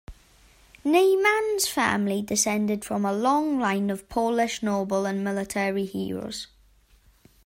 Neyman's 0.83 1.67
family 1.67 2.23
descended 2.23 2.83
from 2.83 3.05
a 3.05 3.13
long 3.13 3.59
line 3.59 3.91
of 3.91 4.09
Polish 4.09 4.63
nobles 4.63 5.05
and 5.05 5.23
military 5.23 5.85
heroes. 5.85 6.47